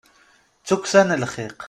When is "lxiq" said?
1.23-1.55